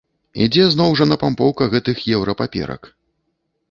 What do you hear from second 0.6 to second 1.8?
зноў жа напампоўка